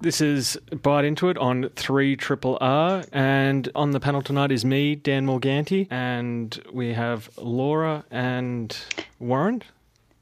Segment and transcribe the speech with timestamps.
[0.00, 4.64] This is Byte Into It on 3 Triple R, and on the panel tonight is
[4.64, 8.76] me, Dan Morganti, and we have Laura and
[9.18, 9.62] Warren.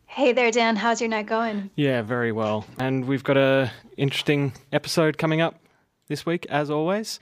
[0.07, 0.77] Hey there, Dan.
[0.77, 1.69] How's your night going?
[1.77, 2.65] Yeah, very well.
[2.79, 5.61] And we've got a interesting episode coming up
[6.09, 7.21] this week, as always.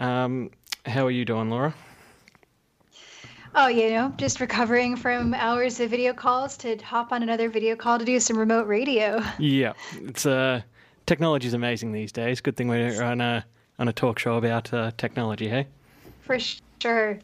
[0.00, 0.50] Um,
[0.86, 1.72] how are you doing, Laura?
[3.54, 7.76] Oh, you know, just recovering from hours of video calls to hop on another video
[7.76, 9.22] call to do some remote radio.
[9.38, 10.62] Yeah, it's uh,
[11.06, 12.40] technology's amazing these days.
[12.40, 13.44] Good thing we're on a
[13.78, 15.66] on a talk show about uh, technology, hey?
[16.22, 16.38] For
[16.80, 17.18] sure.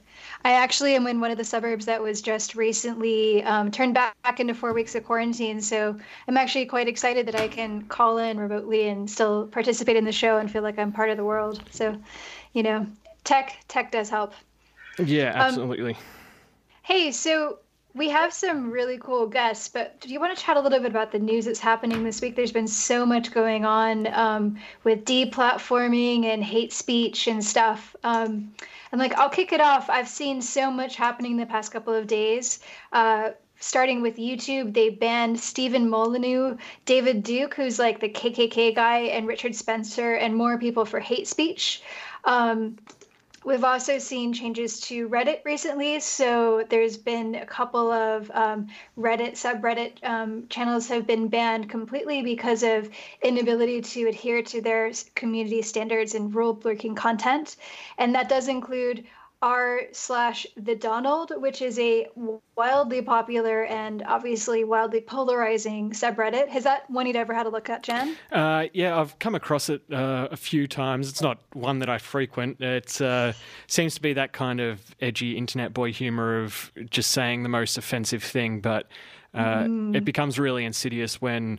[0.45, 4.39] I actually am in one of the suburbs that was just recently um, turned back
[4.39, 5.61] into four weeks of quarantine.
[5.61, 10.05] So I'm actually quite excited that I can call in remotely and still participate in
[10.05, 11.63] the show and feel like I'm part of the world.
[11.71, 11.97] So,
[12.53, 12.87] you know,
[13.25, 14.35] tech tech does help.
[14.99, 15.95] Yeah, absolutely.
[15.95, 16.01] Um,
[16.83, 17.59] hey, so
[17.95, 20.91] we have some really cool guests, but do you want to chat a little bit
[20.91, 22.37] about the news that's happening this week?
[22.37, 27.95] There's been so much going on um, with deplatforming and hate speech and stuff.
[28.03, 28.55] Um,
[28.91, 29.91] and like, I'll kick it off.
[29.91, 32.61] I've seen so much happening the past couple of days.
[32.93, 39.01] Uh, starting with YouTube, they banned Stefan Molyneux, David Duke, who's like the KKK guy,
[39.01, 41.83] and Richard Spencer, and more people for hate speech.
[42.25, 42.79] Um,
[43.45, 46.01] We've also seen changes to Reddit recently.
[46.01, 52.23] So there's been a couple of um, Reddit subreddit um, channels have been banned completely
[52.23, 52.89] because of
[53.23, 57.57] inability to adhere to their community standards and rule breaking content.
[57.99, 59.05] And that does include
[59.43, 62.07] r slash the Donald, which is a
[62.57, 66.49] wildly popular and obviously wildly polarizing subreddit.
[66.49, 68.17] Has that one you'd ever had a look at, Jen?
[68.31, 71.09] Uh, yeah, I've come across it uh, a few times.
[71.09, 72.61] It's not one that I frequent.
[72.61, 73.33] It uh,
[73.67, 77.77] seems to be that kind of edgy internet boy humor of just saying the most
[77.77, 78.87] offensive thing, but
[79.35, 79.97] mm.
[79.97, 81.59] it becomes really insidious when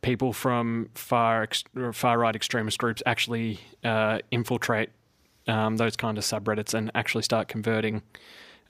[0.00, 1.46] people from far
[1.92, 4.90] far right extremist groups actually uh, infiltrate
[5.46, 8.02] um, those kind of subreddits and actually start converting,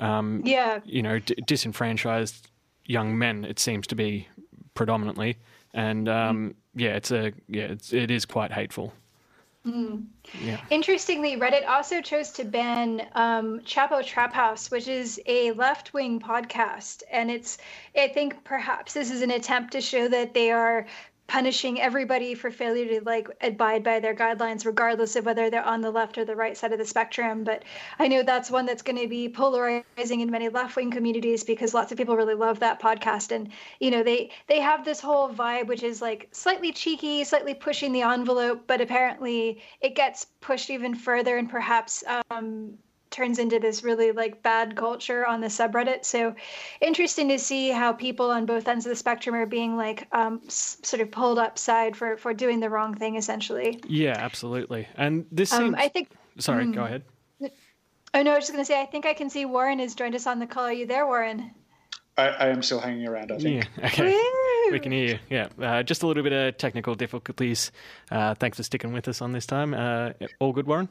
[0.01, 2.49] um, yeah, you know, d- disenfranchised
[2.87, 3.45] young men.
[3.45, 4.29] It seems to be
[4.75, 5.39] predominantly,
[5.75, 6.55] and um, mm.
[6.75, 8.93] yeah, it's a yeah, it's, it is quite hateful.
[9.67, 10.07] Mm.
[10.43, 10.61] Yeah.
[10.71, 16.19] Interestingly, Reddit also chose to ban um, Chapo Trap House, which is a left wing
[16.19, 17.03] podcast.
[17.11, 17.59] And it's,
[17.97, 20.87] I think perhaps this is an attempt to show that they are
[21.33, 25.81] punishing everybody for failure to like abide by their guidelines regardless of whether they're on
[25.81, 27.43] the left or the right side of the spectrum.
[27.43, 27.63] But
[27.99, 31.91] i know that's one that's going to be polarizing in many left-wing communities because lots
[31.91, 33.33] of people really love that podcast.
[33.35, 33.51] And
[33.81, 37.93] you know they they have this whole vibe which is like slightly cheeky slightly pushing
[37.93, 42.77] the envelope but apparently it gets pushed even further and perhaps um,
[43.13, 46.05] turns into this really like bad culture on the subreddit.
[46.05, 46.35] So
[46.81, 50.41] interesting to see how people on both ends of the spectrum are being like um,
[50.47, 53.81] s- sort of pulled upside for for doing the wrong thing, essentially.
[53.87, 54.89] Yeah, absolutely.
[54.97, 55.63] And this seems...
[55.63, 56.09] um, I think.
[56.39, 57.05] Sorry, mm, go ahead.
[58.15, 59.95] Oh no, I was just going to say I think I can see Warren has
[59.95, 60.65] joined us on the call.
[60.65, 61.53] Are you there, Warren?
[62.19, 63.33] I, I am still hanging around.
[63.33, 63.69] I think.
[63.79, 63.87] Yeah.
[63.87, 64.13] Okay.
[64.13, 64.73] Woo!
[64.73, 65.19] We can hear you.
[65.31, 65.49] Yeah.
[65.59, 67.73] Uh, just a little bit of technical difficulties.
[68.11, 69.73] Uh, thanks for sticking with us on this time.
[69.73, 70.91] Uh, all good, Warren.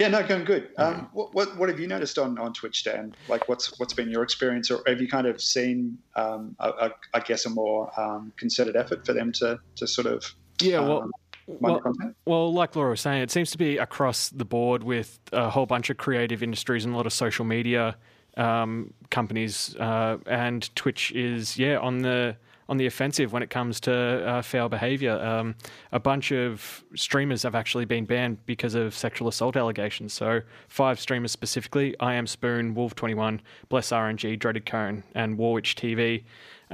[0.00, 0.70] Yeah, no, going good.
[0.76, 3.14] Um, what, what, what have you noticed on, on Twitch, Dan?
[3.28, 6.90] Like, what's what's been your experience, or have you kind of seen, um, a, a,
[7.14, 10.24] I guess, a more um, concerted effort for them to to sort of
[10.60, 11.02] yeah, well.
[11.02, 11.12] Um,
[11.46, 11.80] well,
[12.24, 15.66] well, like Laura was saying, it seems to be across the board with a whole
[15.66, 17.96] bunch of creative industries and a lot of social media
[18.36, 22.36] um, companies, uh, and Twitch is yeah on the
[22.68, 25.18] on the offensive when it comes to uh, foul behaviour.
[25.18, 25.54] Um,
[25.92, 30.12] a bunch of streamers have actually been banned because of sexual assault allegations.
[30.12, 35.38] So five streamers specifically: I am Spoon, Wolf Twenty One, Bless RNG, Dreaded Cone, and
[35.38, 36.24] Warwitch TV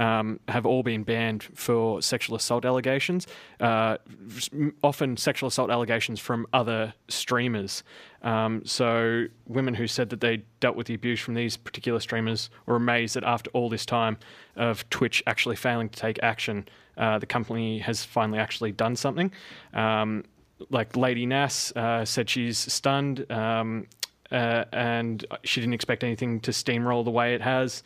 [0.01, 3.27] um, have all been banned for sexual assault allegations,
[3.61, 3.99] uh,
[4.83, 7.85] often sexual assault allegations from other streamers.
[8.23, 12.49] Um, so, women who said that they dealt with the abuse from these particular streamers
[12.65, 14.17] were amazed that after all this time
[14.57, 19.31] of Twitch actually failing to take action, uh, the company has finally actually done something.
[19.75, 20.25] Um,
[20.71, 23.31] like Lady Nas uh, said, she's stunned.
[23.31, 23.87] Um,
[24.33, 27.83] uh, and she didn't expect anything to steamroll the way it has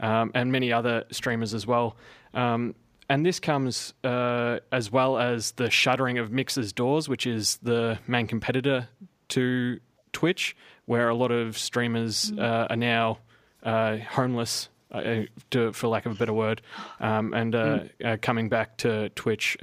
[0.00, 1.96] um, and many other streamers as well.
[2.34, 2.74] Um,
[3.08, 7.98] and this comes uh, as well as the shuttering of Mixer's Doors, which is the
[8.06, 8.88] main competitor
[9.28, 9.78] to
[10.12, 10.56] Twitch,
[10.86, 12.40] where a lot of streamers mm.
[12.40, 13.18] uh, are now
[13.62, 16.62] uh, homeless uh, to, for lack of a better word,
[17.00, 18.20] um, and uh, mm.
[18.22, 19.56] coming back to Twitch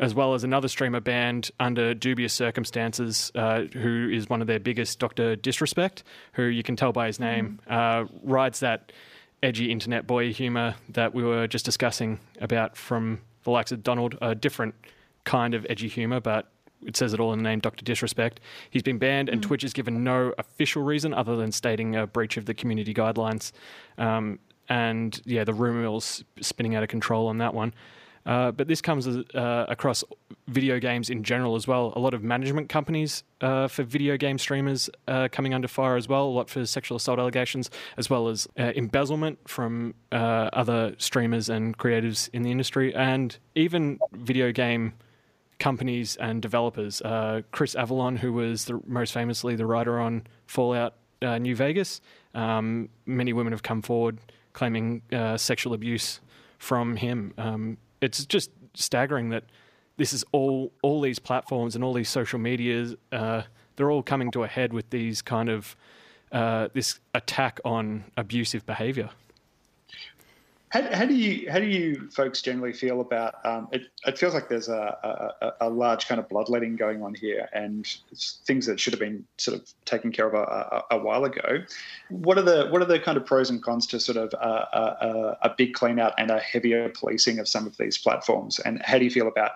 [0.00, 4.58] as well as another streamer banned under dubious circumstances, uh, who is one of their
[4.58, 5.36] biggest, Dr.
[5.36, 7.72] Disrespect, who you can tell by his name, mm.
[7.72, 8.92] uh, rides that
[9.42, 14.16] edgy internet boy humor that we were just discussing about from the likes of Donald,
[14.20, 14.74] a different
[15.24, 16.50] kind of edgy humor, but
[16.86, 17.84] it says it all in the name Dr.
[17.84, 18.40] Disrespect.
[18.70, 19.46] He's been banned, and mm.
[19.46, 23.52] Twitch has given no official reason other than stating a breach of the community guidelines.
[23.98, 24.38] Um,
[24.68, 27.74] and yeah, the rumor mill's spinning out of control on that one.
[28.26, 30.04] Uh, but this comes uh, across
[30.46, 31.92] video games in general as well.
[31.96, 36.08] A lot of management companies uh, for video game streamers uh, coming under fire as
[36.08, 36.26] well.
[36.26, 41.48] A lot for sexual assault allegations, as well as uh, embezzlement from uh, other streamers
[41.48, 44.92] and creatives in the industry, and even video game
[45.58, 47.02] companies and developers.
[47.52, 52.00] Chris Avellone, who was the, most famously the writer on Fallout New Vegas,
[52.34, 54.18] um, many women have come forward
[54.52, 55.02] claiming
[55.36, 56.20] sexual abuse
[56.58, 57.34] from him.
[57.36, 59.44] Um, it's just staggering that
[59.96, 62.94] this is all all these platforms and all these social medias.
[63.12, 63.42] Uh,
[63.76, 65.76] they're all coming to a head with these kind of
[66.32, 69.10] uh, this attack on abusive behavior.
[70.70, 73.82] How, how, do you how do you folks generally feel about um, it?
[74.06, 77.84] It feels like there's a, a, a, large kind of bloodletting going on here, and
[78.46, 81.64] things that should have been sort of taken care of a, a, while ago.
[82.08, 85.36] What are the what are the kind of pros and cons to sort of a,
[85.42, 88.60] a big clean out and a heavier policing of some of these platforms?
[88.60, 89.52] And how do you feel about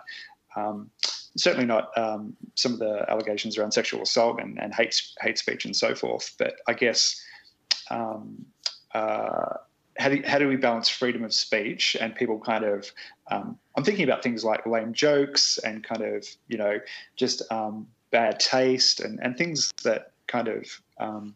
[0.56, 0.90] um,
[1.36, 5.64] certainly not um, some of the allegations around sexual assault and, and hate hate speech
[5.64, 7.22] and so forth, but I guess.
[7.88, 8.46] Um,
[8.92, 9.56] uh,
[9.98, 12.90] how do, how do we balance freedom of speech and people kind of
[13.30, 16.78] um, i'm thinking about things like lame jokes and kind of you know
[17.16, 20.66] just um, bad taste and, and things that kind of
[20.98, 21.34] um,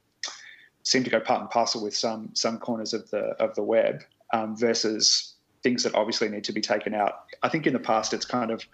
[0.82, 4.02] seem to go part and parcel with some some corners of the of the web
[4.32, 7.24] um, versus things that obviously need to be taken out.
[7.42, 8.64] I think in the past it's kind of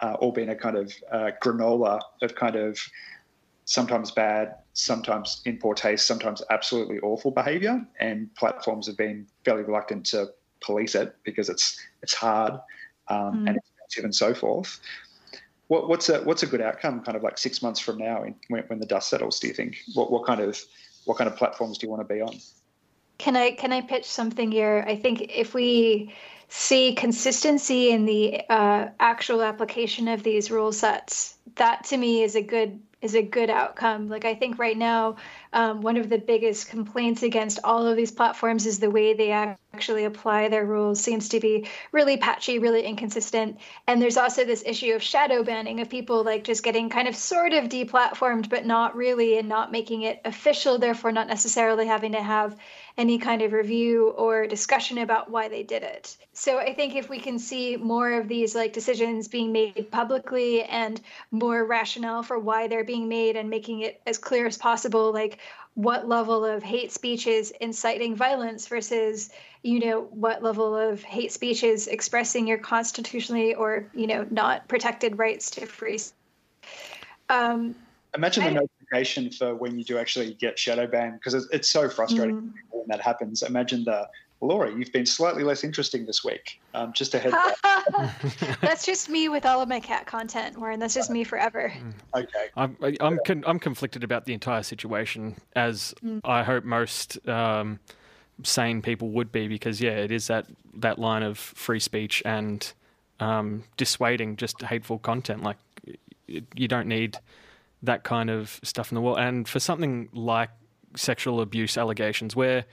[0.00, 2.78] uh, all been a kind of uh, granola of kind of
[3.64, 9.64] sometimes bad, sometimes in poor taste, sometimes absolutely awful behaviour, and platforms have been fairly
[9.64, 10.28] reluctant to
[10.60, 12.54] police it because it's it's hard
[13.08, 13.48] um, mm.
[13.48, 14.80] and expensive and so forth.
[15.66, 17.02] What, what's a what's a good outcome?
[17.02, 19.54] Kind of like six months from now, in, when, when the dust settles, do you
[19.54, 19.78] think?
[19.94, 20.60] What what kind of
[21.04, 22.36] what kind of platforms do you want to be on?
[23.18, 24.84] Can I can I pitch something here?
[24.86, 26.14] I think if we
[26.48, 32.36] see consistency in the uh, actual application of these rule sets, that to me is
[32.36, 34.08] a good is a good outcome.
[34.08, 35.16] Like I think right now,
[35.52, 39.30] um, one of the biggest complaints against all of these platforms is the way they
[39.30, 43.58] actually apply their rules seems to be really patchy, really inconsistent.
[43.86, 47.14] And there's also this issue of shadow banning of people like just getting kind of
[47.14, 50.78] sort of deplatformed, but not really, and not making it official.
[50.78, 52.56] Therefore, not necessarily having to have
[52.98, 56.16] any kind of review or discussion about why they did it.
[56.32, 60.64] So I think if we can see more of these like decisions being made publicly
[60.64, 61.00] and
[61.30, 65.38] more rationale for why they're being made and making it as clear as possible, like
[65.74, 69.30] what level of hate speech is inciting violence versus
[69.62, 74.66] you know what level of hate speech is expressing your constitutionally or you know not
[74.66, 76.00] protected rights to free
[77.28, 77.76] um,
[78.12, 81.88] imagine the notification for when you do actually get shadow banned because it's, it's so
[81.88, 82.50] frustrating mm-hmm.
[82.70, 84.08] when that happens imagine the
[84.40, 86.60] Laura, you've been slightly less interesting this week.
[86.72, 87.34] Um, just a heads
[88.60, 90.78] that's just me with all of my cat content, Warren.
[90.78, 91.72] That's just me forever.
[91.76, 92.22] Mm.
[92.22, 92.46] Okay.
[92.56, 96.20] I'm I'm con- I'm conflicted about the entire situation, as mm.
[96.22, 97.80] I hope most um,
[98.44, 102.72] sane people would be, because yeah, it is that that line of free speech and
[103.18, 105.42] um, dissuading just hateful content.
[105.42, 105.56] Like
[106.28, 107.18] you don't need
[107.82, 110.50] that kind of stuff in the world, and for something like
[110.96, 112.64] sexual abuse allegations, where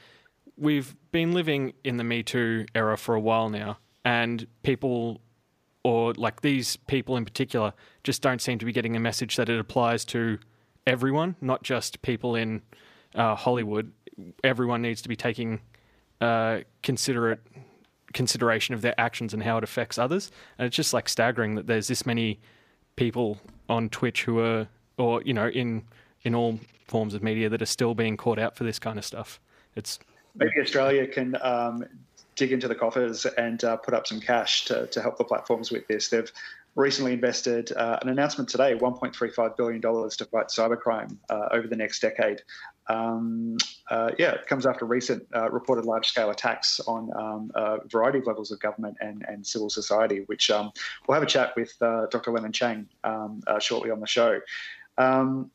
[0.57, 5.21] we've been living in the Me Too era for a while now, and people,
[5.83, 9.49] or like these people in particular, just don't seem to be getting a message that
[9.49, 10.39] it applies to
[10.87, 12.61] everyone, not just people in
[13.15, 13.91] uh, Hollywood.
[14.43, 15.59] Everyone needs to be taking
[16.21, 17.41] uh, considerate
[18.13, 20.31] consideration of their actions and how it affects others.
[20.57, 22.39] And it's just like staggering that there's this many
[22.95, 25.83] people on Twitch who are, or you know, in
[26.23, 29.05] in all forms of media that are still being caught out for this kind of
[29.05, 29.39] stuff.
[29.75, 29.99] It's
[30.35, 31.85] maybe Australia can um,
[32.35, 35.71] dig into the coffers and uh, put up some cash to, to help the platforms
[35.71, 36.09] with this.
[36.09, 36.31] They've
[36.75, 42.01] recently invested uh, an announcement today $1.35 billion to fight cybercrime uh, over the next
[42.01, 42.41] decade.
[42.87, 43.57] Um,
[43.89, 48.19] uh, yeah, it comes after recent uh, reported large scale attacks on um, a variety
[48.19, 50.71] of levels of government and, and civil society, which um,
[51.07, 52.31] we'll have a chat with Dr.
[52.31, 52.87] Lennon Chang
[53.59, 54.39] shortly on the show.
[54.97, 55.51] Um,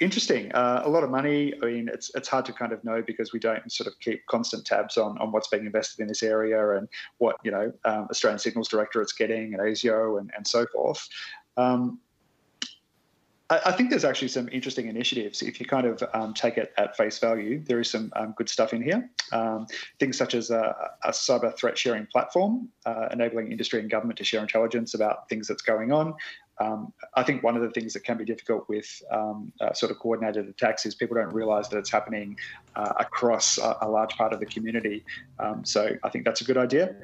[0.00, 0.52] interesting.
[0.52, 1.54] Uh, a lot of money.
[1.62, 4.24] I mean, it's it's hard to kind of know because we don't sort of keep
[4.26, 6.88] constant tabs on, on what's being invested in this area and
[7.18, 11.06] what you know um, Australian Signals Directorate's getting and ASIO and, and so forth.
[11.56, 12.00] Um,
[13.50, 15.42] I, think there's actually some interesting initiatives.
[15.42, 18.48] If you kind of um, take it at face value, there is some um, good
[18.48, 19.10] stuff in here.
[19.32, 19.66] Um,
[20.00, 20.74] things such as a,
[21.04, 25.46] a, cyber threat sharing platform, uh, enabling industry and government to share intelligence about things
[25.46, 26.14] that's going on.
[26.60, 29.90] Um, I think one of the things that can be difficult with um, uh, sort
[29.90, 32.36] of coordinated attacks is people don't realise that it's happening
[32.76, 35.04] uh, across a, a, large part of the community.
[35.38, 36.94] Um, so I think that's a good idea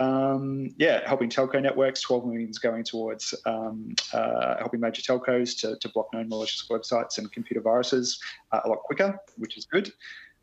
[0.00, 2.00] um, yeah, helping telco networks.
[2.00, 6.66] 12 million is going towards um, uh, helping major telcos to, to, block known malicious
[6.68, 8.20] websites and computer viruses
[8.52, 9.92] uh, a lot quicker, which is good.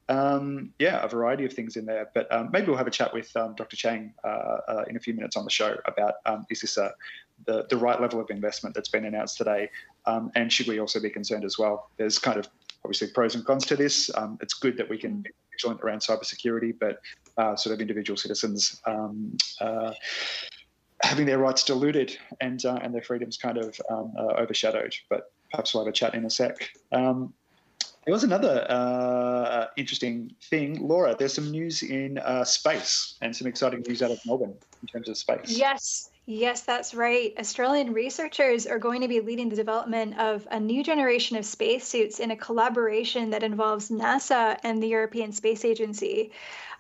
[0.08, 2.10] Um, yeah, a variety of things in there.
[2.14, 3.76] But um, maybe we'll have a chat with um, Dr.
[3.76, 6.94] Chang uh, uh, in a few minutes on the show about um, is this a,
[7.46, 9.70] the, the right level of investment that's been announced today?
[10.06, 11.90] and should we also be concerned as well?
[11.98, 12.48] There's kind of
[12.84, 14.10] obviously pros and cons to this.
[14.42, 17.02] it's good that we can be vigilant around cybersecurity, but
[17.38, 19.94] uh, sort of individual citizens um, uh,
[21.04, 24.94] having their rights diluted and uh, and their freedoms kind of um, uh, overshadowed.
[25.10, 26.70] But perhaps we'll have a chat in a sec.
[26.92, 27.34] Um,
[28.06, 31.16] there was another uh, interesting thing, Laura.
[31.18, 35.08] There's some news in uh, space and some exciting news out of Melbourne in terms
[35.08, 35.52] of space.
[35.52, 37.34] Yes, Yes, that's right.
[37.38, 42.22] Australian researchers are going to be leading the development of a new generation of spacesuits
[42.22, 46.32] in a collaboration that involves NASA and the European Space Agency.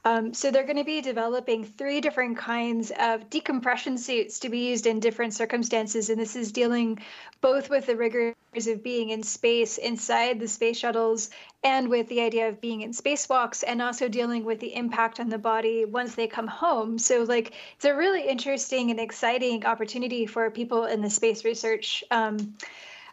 [0.05, 4.70] Um, so they're going to be developing three different kinds of decompression suits to be
[4.70, 6.10] used in different circumstances.
[6.10, 7.00] And this is dealing
[7.41, 8.36] both with the rigors
[8.67, 11.29] of being in space inside the space shuttles
[11.63, 15.30] and with the idea of being in spacewalks and also dealing with the impact on
[15.30, 16.98] the body once they come home.
[16.98, 22.03] So, like, it's a really interesting and exciting opportunity for people in the space research.
[22.10, 22.56] Um,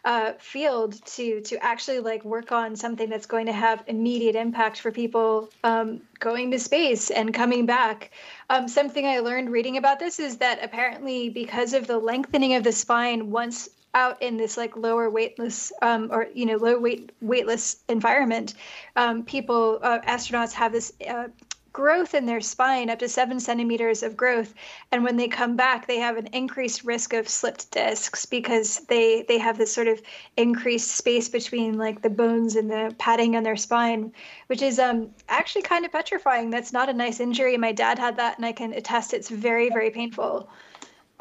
[0.05, 4.79] uh, field to to actually like work on something that's going to have immediate impact
[4.79, 8.11] for people um, going to space and coming back.
[8.49, 12.63] Um, something I learned reading about this is that apparently because of the lengthening of
[12.63, 17.11] the spine once out in this like lower weightless um, or you know low weight
[17.21, 18.53] weightless environment,
[18.95, 21.27] um, people uh, astronauts have this uh,
[21.71, 24.53] growth in their spine, up to seven centimeters of growth.
[24.91, 29.23] And when they come back, they have an increased risk of slipped discs because they
[29.27, 30.01] they have this sort of
[30.37, 34.11] increased space between like the bones and the padding on their spine,
[34.47, 36.49] which is um actually kind of petrifying.
[36.49, 37.57] That's not a nice injury.
[37.57, 40.49] My dad had that, and I can attest it's very very painful.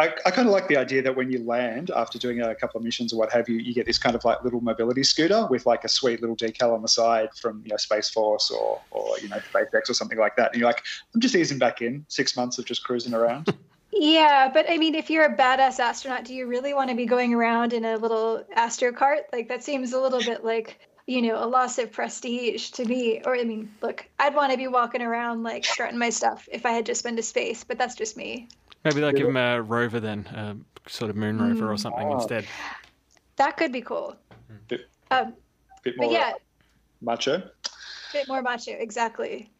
[0.00, 2.78] I, I kind of like the idea that when you land after doing a couple
[2.78, 5.48] of missions or what have you, you get this kind of like little mobility scooter
[5.50, 8.80] with like a sweet little decal on the side from you know Space Force or
[8.92, 10.52] or you know SpaceX or something like that.
[10.52, 12.06] And you're like, I'm just easing back in.
[12.08, 13.52] Six months of just cruising around.
[13.90, 17.06] Yeah, but I mean, if you're a badass astronaut, do you really want to be
[17.06, 19.20] going around in a little astro cart?
[19.32, 23.22] Like that seems a little bit like you know a loss of prestige to me.
[23.24, 26.66] Or I mean, look, I'd want to be walking around like strutting my stuff if
[26.66, 28.48] I had just been to space, but that's just me.
[28.84, 30.56] Maybe they'll give him a rover then, a
[30.88, 31.74] sort of moon rover mm.
[31.74, 32.14] or something oh.
[32.14, 32.46] instead.
[33.36, 34.16] That could be cool.
[34.68, 35.34] Bit, um,
[35.82, 36.32] bit more yeah,
[37.00, 37.42] macho.
[38.12, 39.50] Bit more macho, exactly.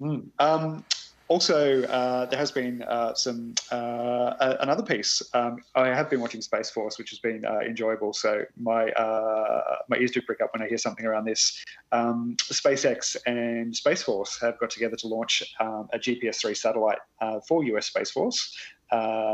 [0.00, 0.28] Mm.
[0.38, 0.84] Um,
[1.28, 5.22] also, uh, there has been uh, some uh, another piece.
[5.32, 8.12] Um, I have been watching Space Force, which has been uh, enjoyable.
[8.12, 11.64] So my uh, my ears do prick up when I hear something around this.
[11.92, 16.98] Um, SpaceX and Space Force have got together to launch um, a GPS three satellite
[17.20, 18.54] uh, for US Space Force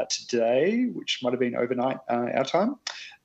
[0.09, 2.77] today, which might have been overnight our time.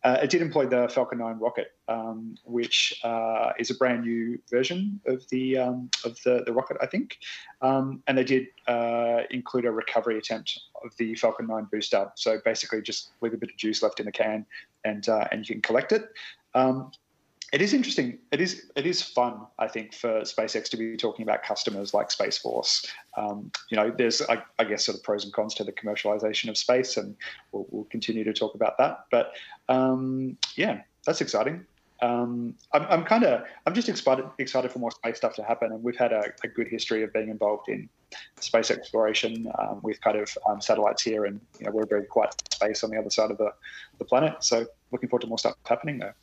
[0.06, 4.38] Uh, it did employ the Falcon 9 rocket, um, which uh, is a brand new
[4.52, 7.18] version of the um, of the, the rocket, I think.
[7.64, 12.12] Um, and they did uh, include a recovery attempt of the Falcon 9 booster.
[12.14, 14.46] So basically, just leave a bit of juice left in the can,
[14.84, 16.08] and uh, and you can collect it.
[16.54, 16.92] Um,
[17.56, 18.18] it is interesting.
[18.34, 22.12] It is it is fun, I think, for SpaceX to be talking about customers like
[22.12, 22.86] Space Force.
[23.16, 26.50] Um, you know, there's I, I, guess sort of pros and cons to the commercialization
[26.50, 27.16] of space, and
[27.54, 29.06] we'll, we'll continue to talk about that.
[29.10, 29.32] But
[29.70, 31.66] um, yeah, that's exciting.
[32.02, 35.72] Um, I'm, I'm kind of I'm just excited excited for more space stuff to happen,
[35.72, 37.88] and we've had a, a good history of being involved in
[38.42, 42.36] space exploration um, with kind of um, satellites here, and you know we're very quiet
[42.52, 43.54] space on the other side of the,
[43.98, 44.44] the planet.
[44.44, 46.16] So looking forward to more stuff happening there.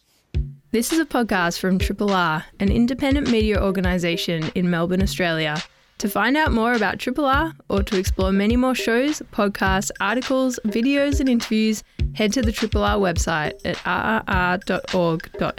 [0.72, 5.62] This is a podcast from Triple R, an independent media organisation in Melbourne, Australia.
[5.98, 10.58] To find out more about Triple R or to explore many more shows, podcasts, articles,
[10.64, 15.50] videos, and interviews, head to the Triple R website at rrr.org.au.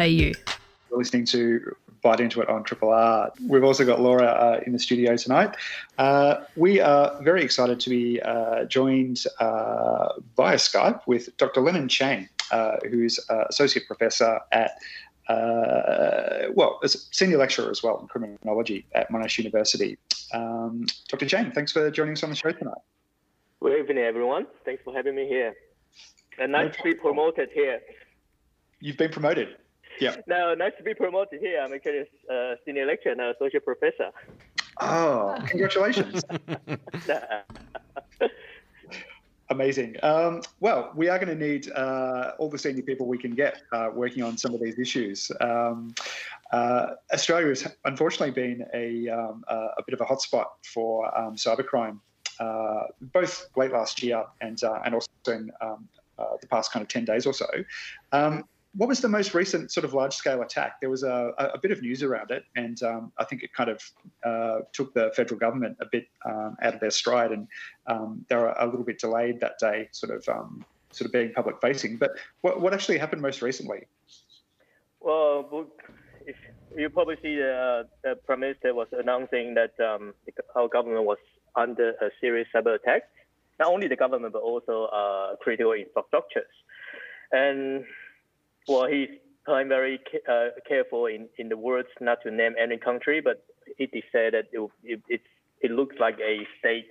[0.90, 3.32] We're listening to Byte Into It on Triple R.
[3.48, 5.56] We've also got Laura uh, in the studio tonight.
[6.00, 11.62] Uh, we are very excited to be uh, joined uh, via Skype with Dr.
[11.62, 12.28] Lennon Chang,
[12.90, 13.20] who's
[13.50, 14.72] Associate Professor at
[15.30, 19.98] uh, well, as a senior lecturer as well in criminology at Monash University.
[20.34, 21.26] Um, Dr.
[21.26, 22.82] Chang, thanks for joining us on the show tonight.
[23.62, 24.48] Good evening, everyone.
[24.66, 25.54] Thanks for having me here.
[26.40, 27.80] And nice to be promoted here.
[28.80, 29.56] You've been promoted.
[30.00, 30.16] Yeah.
[30.28, 31.62] No, nice to be promoted here.
[31.62, 34.10] I'm actually a senior lecturer and associate professor.
[34.82, 36.24] Oh, congratulations.
[39.50, 39.98] Amazing.
[40.04, 43.62] Um, well, we are going to need uh, all the senior people we can get
[43.74, 45.32] uh, working on some of these issues.
[45.42, 45.94] Um,
[46.52, 52.00] uh, Australia has unfortunately been a, um, a bit of a hotspot for um, cybercrime,
[52.40, 56.82] uh, both late last year and uh, and also in um, uh, the past kind
[56.82, 57.48] of 10 days or so.
[58.76, 60.82] What was the most recent sort of large scale attack?
[60.82, 63.70] There was a, a bit of news around it, and um, I think it kind
[63.70, 63.82] of
[64.26, 67.48] uh, took the federal government a bit um, out of their stride, and
[67.86, 71.32] um, they were a little bit delayed that day, sort of um, sort of being
[71.34, 71.98] public facing.
[71.98, 73.86] But what, what actually happened most recently?
[75.00, 75.68] Well,
[76.26, 76.36] if
[76.76, 80.14] you probably see the, the prime minister was announcing that um,
[80.56, 81.18] our government was
[81.56, 83.04] under a serious cyber attack.
[83.60, 86.50] Not only the government, but also uh, critical infrastructures,
[87.32, 87.86] and
[88.68, 89.10] well, he's
[89.48, 93.44] I'm very uh, careful in, in the words not to name any country, but
[93.78, 95.22] it is said that it, it, it,
[95.62, 96.88] it looks like a state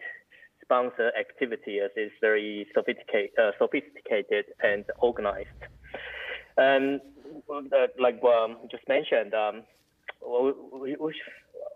[0.62, 5.48] sponsor activity as it's very sophisticated, uh, sophisticated and organized.
[6.58, 7.00] And
[7.50, 9.62] uh, like um, just mentioned, um,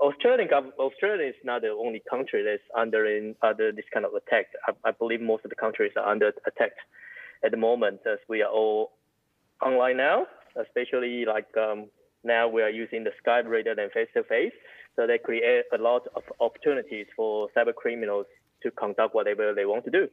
[0.00, 4.46] Australian Australia is not the only country that's under in under this kind of attack.
[4.68, 6.72] I, I believe most of the countries are under attack
[7.42, 8.92] at the moment, as we are all
[9.62, 10.26] online now,
[10.60, 11.88] especially like um,
[12.24, 14.52] now we are using the Skype rather than face to face.
[14.96, 18.26] So they create a lot of opportunities for cyber criminals
[18.62, 20.08] to conduct whatever they want to do.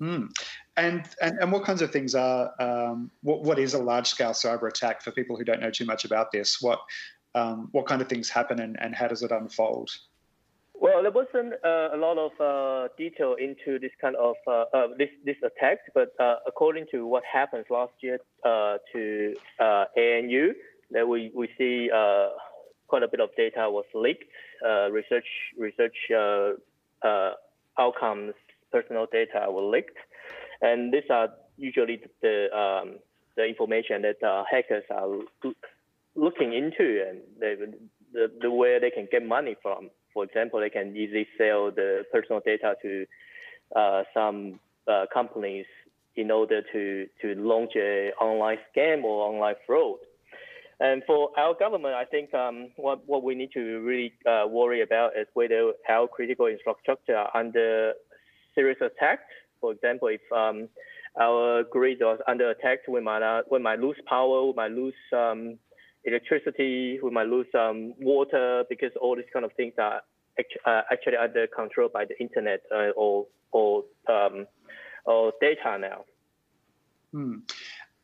[0.00, 0.30] Mm.
[0.76, 4.30] And, and and what kinds of things are um, what what is a large scale
[4.32, 6.60] cyber attack for people who don't know too much about this?
[6.60, 6.80] What
[7.34, 9.90] um, what kind of things happen and, and how does it unfold?
[10.82, 14.88] Well, there wasn't uh, a lot of uh, detail into this kind of uh, uh
[14.98, 20.54] this this attack, but uh, according to what happened last year uh, to ANU,
[20.90, 21.88] that we we see
[22.88, 24.24] quite a bit of data was leaked,
[24.90, 25.94] research research
[27.78, 28.34] outcomes,
[28.72, 29.98] personal data were leaked,
[30.62, 31.28] and these are
[31.58, 32.98] usually the um,
[33.36, 34.16] the information that
[34.50, 35.08] hackers are
[36.16, 37.54] looking into and they,
[38.12, 42.04] the the way they can get money from for example, they can easily sell the
[42.12, 43.06] personal data to
[43.74, 45.66] uh, some uh, companies
[46.16, 49.98] in order to, to launch an online scam or online fraud.
[50.80, 54.82] And for our government, I think um, what, what we need to really uh, worry
[54.82, 57.92] about is whether our critical infrastructure are under
[58.54, 59.20] serious attack.
[59.60, 60.68] For example, if um,
[61.20, 64.94] our grid was under attack, we might, uh, we might lose power, we might lose
[65.12, 65.58] um,
[66.04, 70.02] electricity, we might lose um, water because all these kind of things are
[70.66, 74.46] uh, actually under control by the internet uh, or or um,
[75.04, 76.04] or data now.
[77.12, 77.38] Hmm.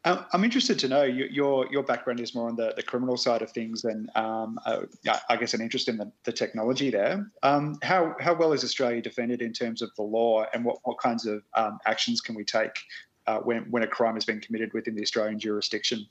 [0.05, 3.51] I'm interested to know your your background is more on the, the criminal side of
[3.51, 4.83] things and um, uh,
[5.29, 7.31] I guess an interest in the, the technology there.
[7.43, 10.99] Um, how how well is Australia defended in terms of the law and what, what
[10.99, 12.79] kinds of um, actions can we take
[13.27, 16.07] uh, when when a crime has been committed within the Australian jurisdiction?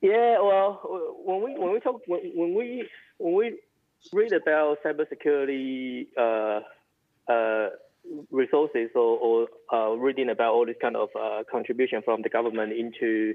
[0.00, 0.80] Yeah, well,
[1.24, 3.58] when we when we talk when, when we when we
[4.12, 6.60] read about cybersecurity uh,
[7.30, 7.68] uh,
[8.30, 12.72] resources or, or uh, reading about all this kind of uh, contribution from the government
[12.72, 13.34] into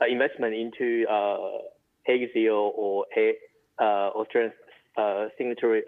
[0.00, 1.58] uh, investment into uh,
[2.08, 3.34] ASIO or a
[3.80, 4.52] Australian
[5.36, 5.82] signatory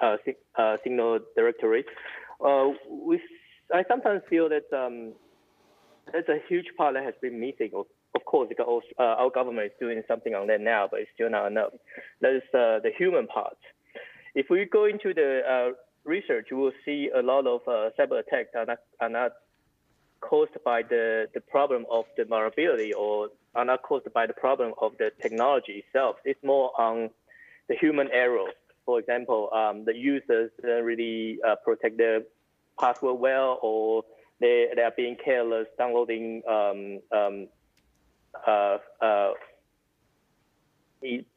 [0.82, 1.84] signal directory,
[2.90, 3.20] we
[3.72, 5.12] I sometimes feel that um,
[6.12, 7.70] there's a huge part that has been missing
[8.24, 11.46] course, because uh, our government is doing something on that now, but it's still not
[11.46, 11.72] enough.
[12.20, 13.56] That is uh, the human part.
[14.34, 15.72] If we go into the uh,
[16.04, 19.32] research, we will see a lot of uh, cyber attacks are not, are not
[20.20, 24.72] caused by the, the problem of the vulnerability or are not caused by the problem
[24.80, 26.16] of the technology itself.
[26.24, 27.10] It's more on
[27.68, 28.46] the human error.
[28.84, 32.20] For example, um, the users don't really uh, protect their
[32.78, 34.04] password well or
[34.40, 37.48] they, they are being careless downloading um, um,
[38.46, 39.32] uh, uh,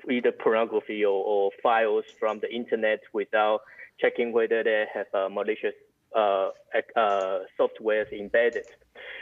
[0.10, 3.62] either pornography or, or, files from the internet without
[4.00, 5.74] checking whether they have uh, malicious
[6.16, 6.50] uh,
[6.96, 8.66] uh, software embedded.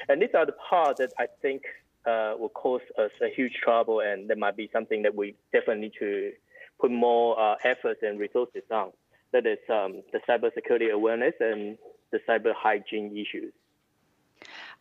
[0.08, 1.64] And these are the parts that I think
[2.06, 5.84] uh, will cause us a huge trouble, and that might be something that we definitely
[5.84, 6.32] need to
[6.80, 8.92] put more uh, efforts and resources on.
[9.34, 11.78] That is um, the cybersecurity awareness and
[12.12, 13.52] the cyber hygiene issues.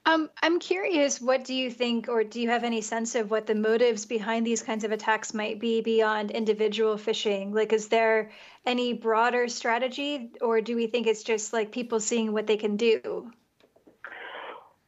[0.07, 3.49] Um, I'm curious, what do you think, or do you have any sense of what
[3.49, 7.53] the motives behind these kinds of attacks might be beyond individual phishing?
[7.53, 8.31] Like, is there
[8.65, 12.77] any broader strategy, or do we think it's just like people seeing what they can
[12.77, 13.33] do?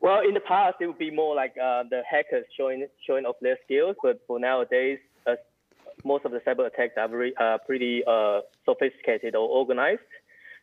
[0.00, 3.34] Well, in the past, it would be more like uh, the hackers showing showing off
[3.42, 5.34] their skills, but for nowadays, uh,
[6.04, 10.00] most of the cyber attacks are very uh, pretty uh, sophisticated or organized.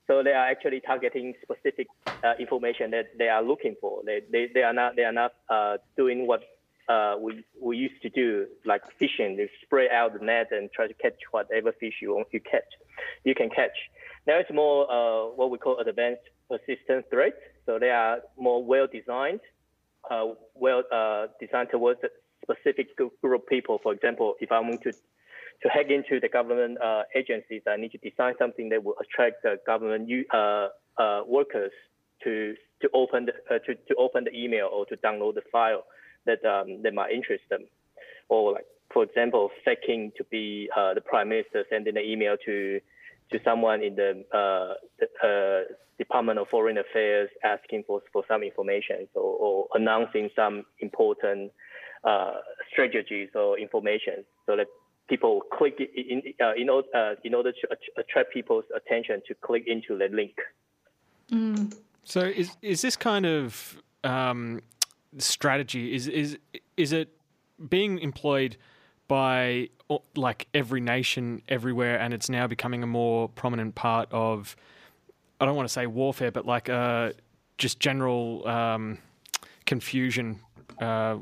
[0.08, 1.88] So they are actually targeting specific
[2.24, 4.02] uh, information that they are looking for.
[4.06, 6.44] They, they, they are not they are not uh, doing what
[6.88, 9.38] uh, we we used to do like fishing.
[9.38, 12.72] They spray out the net and try to catch whatever fish you want you catch.
[13.24, 13.78] You can catch.
[14.28, 17.38] Now it's more uh, what we call advanced persistent threats.
[17.66, 19.42] So they are more well designed,
[20.10, 22.10] uh, well uh, designed towards a
[22.44, 23.80] specific group of people.
[23.82, 24.94] For example, if I want to
[25.62, 29.44] to hack into the government uh, agencies, I need to design something that will attract
[29.44, 31.72] the government uh, uh, workers
[32.24, 35.86] to to open the, uh, to, to open the email or to download the file
[36.26, 37.66] that um, that might interest them,
[38.30, 42.80] or like for example, faking to be uh, the prime minister sending an email to
[43.32, 45.64] to someone in the, uh, the
[45.98, 51.52] Department of Foreign Affairs asking for for some information, so, or announcing some important
[52.72, 54.68] strategies or information, so that
[55.08, 59.98] people click in uh, in, uh, in order to attract people's attention to click into
[59.98, 60.36] the link.
[61.32, 61.76] Mm.
[62.04, 64.62] So is is this kind of um,
[65.18, 66.38] strategy is is
[66.78, 67.10] is it
[67.70, 68.58] being employed
[69.08, 69.70] by
[70.16, 74.56] like every nation everywhere, and it's now becoming a more prominent part of
[75.40, 77.12] I don't want to say warfare, but like uh,
[77.58, 78.98] just general um,
[79.66, 80.40] confusion
[80.80, 81.18] uh,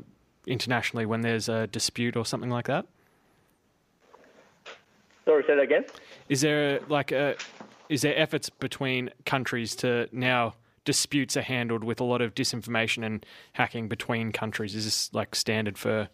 [0.46, 2.86] internationally when there's a dispute or something like that.
[5.24, 5.84] Sorry, say that again.
[6.28, 7.36] Is there like a
[7.88, 13.04] is there efforts between countries to now disputes are handled with a lot of disinformation
[13.04, 14.74] and hacking between countries?
[14.74, 16.08] Is this like standard for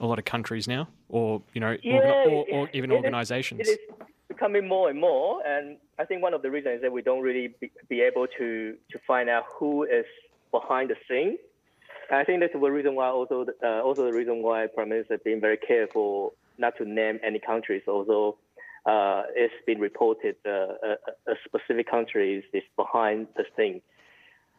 [0.00, 3.62] a lot of countries now, or you know, yeah, or, or, even it organizations?
[3.62, 6.82] Is, it is becoming more and more, and I think one of the reasons is
[6.82, 10.06] that we don't really be, be able to to find out who is
[10.50, 11.38] behind the scene.
[12.10, 15.14] And I think that's the reason why also uh, also the reason why Prime Minister
[15.14, 18.36] has been very careful not to name any countries, although
[18.84, 20.96] uh, it's been reported uh, a,
[21.28, 23.80] a, specific country is, is behind the thing.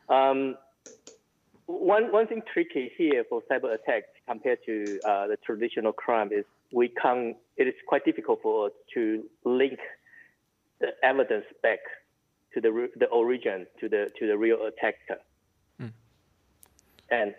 [0.07, 0.55] Um,
[1.65, 6.45] one, one thing tricky here for cyber attacks compared to uh, the traditional crime is
[6.71, 9.79] we can it is quite difficult for us to link
[10.79, 11.79] the evidence back
[12.53, 15.21] to the the origin to the to the real attacker.
[15.81, 15.91] Mm.
[17.09, 17.35] And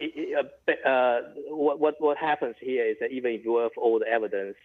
[0.00, 3.98] it, uh, uh, what, what what happens here is that even if you have all
[3.98, 4.56] the evidence,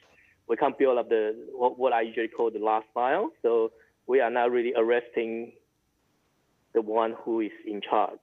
[0.51, 3.29] we can't build up the what, what I usually call the last mile.
[3.41, 3.71] So
[4.05, 5.53] we are now really arresting
[6.73, 8.19] the one who is in charge.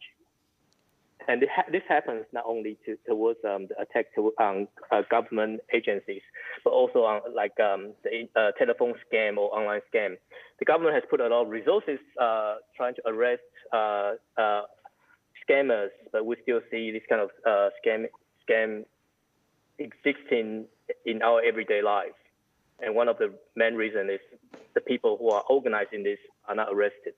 [1.27, 6.21] And this happens not only to, towards um, the attack to, on uh, government agencies,
[6.65, 10.17] but also on like um, the uh, telephone scam or online scam.
[10.59, 14.63] The government has put a lot of resources uh, trying to arrest uh, uh,
[15.49, 18.05] scammers, but we still see this kind of uh, scam
[18.49, 18.85] scam
[19.79, 20.67] existing
[21.07, 22.18] in our everyday life.
[22.81, 24.21] And one of the main reasons is
[24.75, 27.15] the people who are organizing this are not arrested.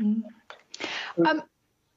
[0.00, 1.26] Mm-hmm.
[1.26, 1.42] Um,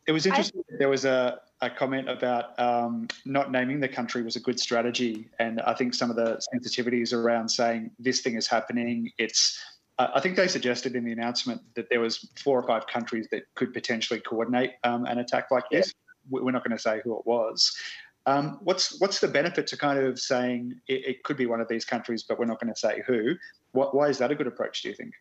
[0.08, 0.64] it was interesting.
[0.74, 4.60] I, there was a, a comment about um, not naming the country was a good
[4.60, 9.12] strategy, and I think some of the sensitivities around saying this thing is happening.
[9.18, 9.58] It's
[10.00, 13.44] I think they suggested in the announcement that there was four or five countries that
[13.56, 15.94] could potentially coordinate um, an attack like this.
[16.32, 16.40] Yeah.
[16.42, 17.78] We're not going to say who it was,
[18.26, 21.68] um, what's what's the benefit to kind of saying it, it, could be one of
[21.68, 23.36] these countries, but we're not going to say who?
[23.74, 24.82] What, why is that a good approach?
[24.82, 25.14] Do you think?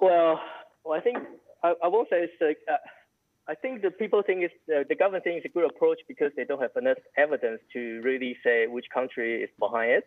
[0.00, 0.40] Well,
[0.84, 1.18] well I think
[1.62, 2.32] I, I won't say it's.
[2.40, 2.76] Like, uh,
[3.48, 6.32] I think the people think it's uh, the government thinks it's a good approach because
[6.36, 10.04] they don't have enough evidence to really say which country is behind it.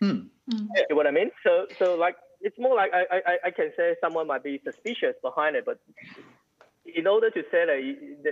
[0.00, 0.20] Hmm.
[0.46, 1.30] You know what I mean?
[1.44, 5.14] So, so like it's more like I, I, I can say someone might be suspicious
[5.22, 5.78] behind it, but
[6.96, 7.80] in order to say that,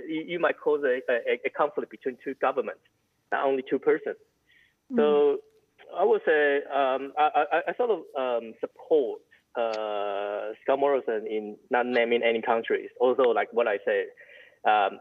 [0.07, 2.81] you, you might cause a, a, a, conflict between two governments,
[3.31, 4.17] not only two persons.
[4.91, 4.97] Mm.
[4.97, 5.37] So
[5.97, 9.21] I would say um, I, I, I, sort of um, support
[9.55, 12.89] uh, Scott Morrison in not naming any countries.
[12.99, 14.05] Also, like what I said,
[14.69, 14.99] um,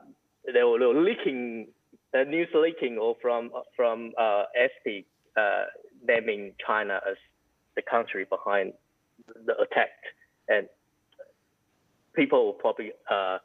[0.52, 1.68] they were leaking,
[2.14, 5.04] uh, news leaking or from from uh, SP
[5.36, 5.64] uh,
[6.06, 7.16] naming China as
[7.74, 8.72] the country behind
[9.44, 9.90] the attack,
[10.48, 10.68] and
[12.16, 13.38] people probably uh,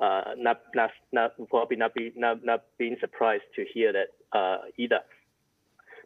[0.00, 4.58] uh, not, not, not probably not be not, not being surprised to hear that uh,
[4.76, 5.00] either.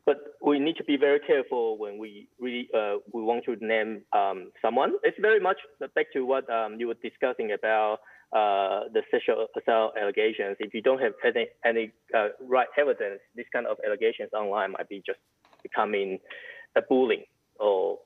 [0.04, 4.02] But we need to be very careful when we really uh, we want to name
[4.12, 4.94] um, someone.
[5.04, 5.58] It's very much
[5.94, 8.00] back to what um, you were discussing about
[8.32, 13.44] uh, the sexual assault allegations, if you don't have any, any uh, right evidence, this
[13.52, 15.18] kind of allegations online might be just
[15.62, 16.18] becoming
[16.74, 17.24] a bullying,
[17.60, 17.98] or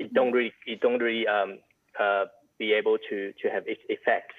[0.00, 1.58] it don't really it don't really um,
[2.00, 2.24] uh,
[2.62, 4.32] be able to to have its effect.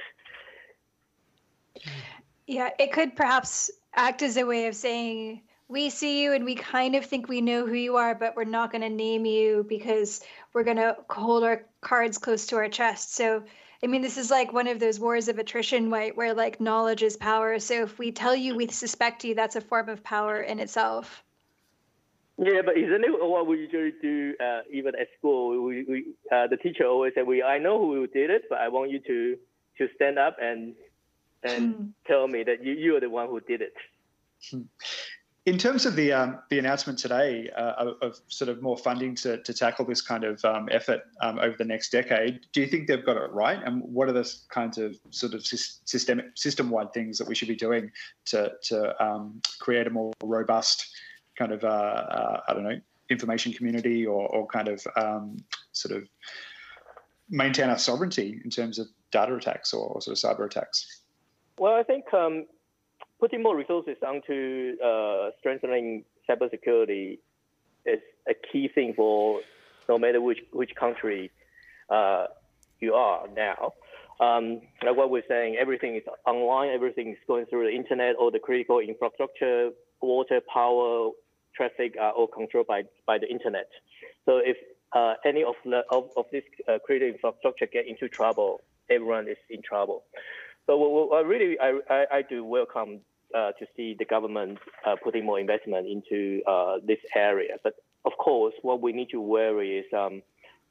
[2.47, 6.55] Yeah, it could perhaps act as a way of saying we see you and we
[6.55, 9.65] kind of think we know who you are, but we're not going to name you
[9.67, 10.21] because
[10.53, 13.15] we're going to hold our cards close to our chest.
[13.15, 13.43] So
[13.83, 17.03] I mean, this is like one of those wars of attrition, right, where like knowledge
[17.03, 17.59] is power.
[17.59, 21.21] So if we tell you we suspect you, that's a form of power in itself.
[22.37, 25.63] Yeah, but isn't it what we usually do uh, even at school?
[25.63, 28.69] We, we uh, the teacher always said, "We I know who did it, but I
[28.69, 29.37] want you to
[29.77, 30.73] to stand up and
[31.43, 31.83] and hmm.
[32.07, 33.73] tell me that you you are the one who did it."
[34.49, 34.61] Hmm.
[35.45, 39.13] In terms of the um, the announcement today uh, of, of, sort of more funding
[39.15, 42.67] to, to tackle this kind of um, effort um, over the next decade, do you
[42.67, 43.59] think they've got it right?
[43.63, 47.49] And what are the kinds of sort of system system wide things that we should
[47.49, 47.91] be doing
[48.25, 50.87] to to um, create a more robust
[51.37, 55.95] kind of uh, uh, I don't know information community or, or kind of um, sort
[55.95, 56.07] of
[57.29, 61.01] maintain our sovereignty in terms of data attacks or, or sort of cyber attacks?
[61.57, 62.45] Well, I think um,
[63.19, 67.19] putting more resources onto uh, strengthening cybersecurity
[67.85, 69.41] is a key thing for
[69.89, 71.31] no matter which which country
[71.89, 72.27] uh,
[72.79, 73.73] you are now.
[74.19, 78.31] Um, like what we're saying, everything is online, everything is going through the internet, all
[78.31, 81.09] the critical infrastructure, water, power,
[81.55, 83.67] traffic are all controlled by, by the internet.
[84.25, 84.57] So if
[84.93, 89.37] uh, any of the of, of this uh, critical infrastructure get into trouble, everyone is
[89.49, 90.03] in trouble.
[90.67, 92.99] So I really I, I, I do welcome
[93.35, 97.55] uh, to see the government uh, putting more investment into uh, this area.
[97.63, 97.73] But
[98.05, 100.21] of course, what we need to worry is um,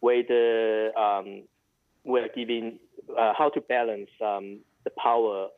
[0.00, 1.42] whether um,
[2.04, 2.78] we're giving
[3.18, 5.48] uh, how to balance um, the power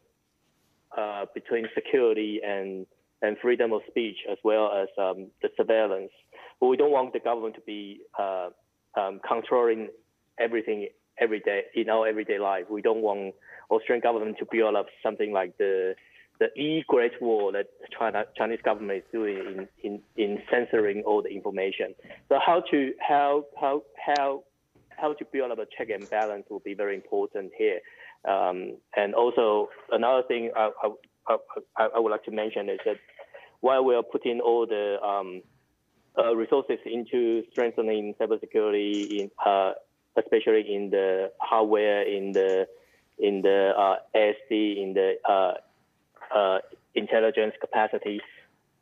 [1.35, 2.87] between security and
[3.25, 6.13] and freedom of speech as well as um, the surveillance.
[6.61, 8.51] But we don't want the government to be uh,
[8.97, 9.89] um, controlling
[10.39, 12.65] everything every day in our everyday life.
[12.71, 13.35] We don't want
[13.71, 15.95] Australian government to build up something like the
[16.41, 21.29] the e-great wall that China Chinese government is doing in, in, in censoring all the
[21.29, 21.95] information.
[22.29, 24.43] So how to how how how
[24.97, 27.81] how to build up a check and balance will be very important here.
[28.25, 31.37] Um, and also another thing I, I,
[31.77, 32.97] I, I, would like to mention is that
[33.65, 35.41] while we are putting all the um,
[36.19, 39.73] uh, resources into strengthening cybersecurity, in, uh,
[40.19, 42.69] especially in the hardware, in the
[43.19, 45.55] in the uh, ASD, in the uh,
[46.37, 46.59] uh,
[46.95, 48.21] intelligence capacity.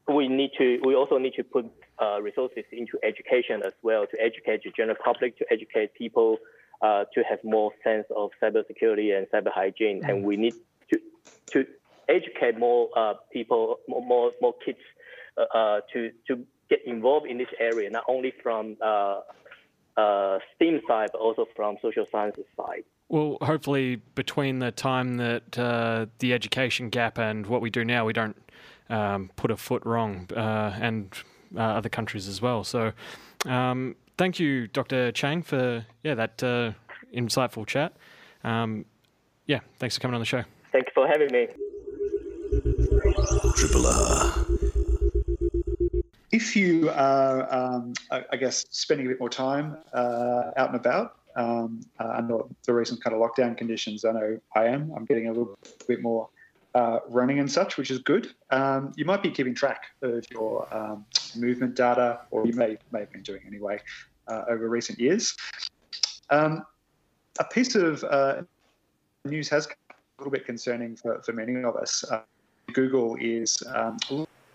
[0.08, 0.80] We need to.
[0.84, 4.96] We also need to put uh, resources into education as well to educate the general
[5.04, 6.38] public, to educate people,
[6.82, 10.02] to have more sense of cybersecurity and cyber hygiene.
[10.04, 10.54] And we need
[10.90, 10.98] to
[11.52, 11.66] to
[12.12, 14.78] educate more uh, people, more more, more kids,
[15.36, 18.76] uh, uh, to to get involved in this area, not only from
[20.56, 22.84] STEAM side, but also from social sciences side.
[23.12, 28.06] Well, hopefully, between the time that uh, the education gap and what we do now,
[28.06, 28.36] we don't
[28.88, 31.12] um, put a foot wrong, uh, and
[31.54, 32.64] uh, other countries as well.
[32.64, 32.92] So,
[33.44, 35.12] um, thank you, Dr.
[35.12, 36.72] Chang, for yeah that uh,
[37.14, 37.92] insightful chat.
[38.44, 38.86] Um,
[39.46, 40.44] yeah, thanks for coming on the show.
[40.72, 41.48] Thank you for having me.
[42.52, 44.46] Triple R.
[46.32, 51.16] If you are, um, I guess, spending a bit more time uh, out and about,
[51.34, 54.04] um, uh, under the recent kind of lockdown conditions.
[54.04, 54.92] I know I am.
[54.94, 56.28] I'm getting a little bit more
[56.74, 58.34] uh, running and such, which is good.
[58.50, 63.00] Um, you might be keeping track of your um, movement data, or you may may
[63.00, 63.80] have been doing anyway
[64.28, 65.34] uh, over recent years.
[66.28, 66.66] Um,
[67.40, 68.42] a piece of uh,
[69.24, 72.04] news has a little bit concerning for, for many of us.
[72.72, 73.98] Google is um,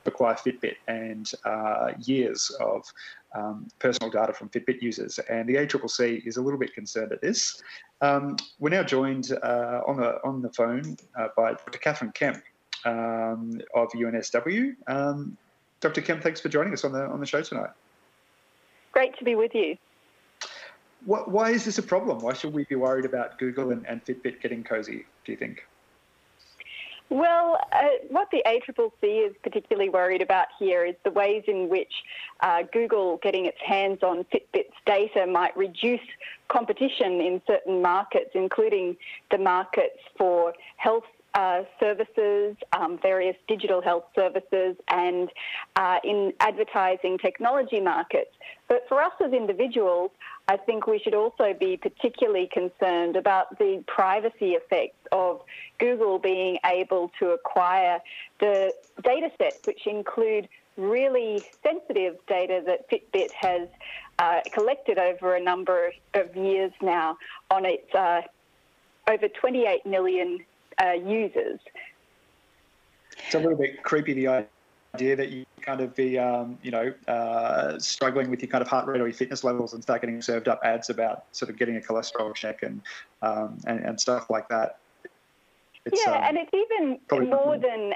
[0.05, 2.91] acquire Fitbit and uh, years of
[3.35, 5.19] um, personal data from Fitbit users.
[5.19, 7.61] And the ACCC is a little bit concerned at this.
[8.01, 11.79] Um, we're now joined uh, on the on the phone uh, by Dr.
[11.79, 12.43] Katharine Kemp
[12.85, 14.75] um, of UNSW.
[14.87, 15.37] Um,
[15.79, 16.01] Dr.
[16.01, 17.71] Kemp, thanks for joining us on the on the show tonight.
[18.91, 19.77] Great to be with you.
[21.05, 22.19] What, why is this a problem?
[22.19, 25.05] Why should we be worried about Google and, and Fitbit getting cozy?
[25.23, 25.63] Do you think?
[27.09, 31.91] Well, uh, what the ACCC is particularly worried about here is the ways in which
[32.41, 36.01] uh, Google getting its hands on Fitbit's data might reduce
[36.49, 38.97] competition in certain markets, including
[39.31, 45.29] the markets for health uh, services, um, various digital health services, and
[45.75, 48.31] uh, in advertising technology markets.
[48.67, 50.11] But for us as individuals,
[50.49, 55.41] I think we should also be particularly concerned about the privacy effects of
[55.77, 57.99] Google being able to acquire
[58.39, 63.67] the data sets, which include really sensitive data that Fitbit has
[64.19, 67.17] uh, collected over a number of years now
[67.51, 68.21] on its uh,
[69.09, 70.39] over 28 million
[70.81, 71.59] uh, users.
[73.25, 74.27] It's a little bit creepy, the
[74.97, 78.67] idea that you kind of be, um, you know, uh, struggling with your kind of
[78.67, 81.57] heart rate or your fitness levels and start getting served up ads about sort of
[81.57, 82.81] getting a cholesterol check and
[83.21, 84.79] um, and, and, stuff like that.
[85.85, 87.93] It's, yeah, um, and it's even more than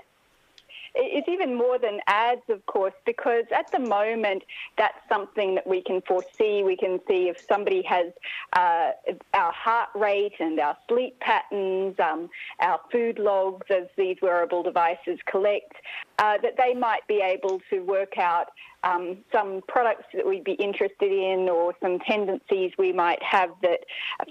[0.95, 4.43] it's even more than ads, of course, because at the moment
[4.77, 6.63] that's something that we can foresee.
[6.63, 8.07] We can see if somebody has
[8.53, 8.91] uh,
[9.33, 15.19] our heart rate and our sleep patterns, um, our food logs as these wearable devices
[15.25, 15.73] collect,
[16.19, 18.47] uh, that they might be able to work out
[18.83, 23.81] um, some products that we'd be interested in or some tendencies we might have that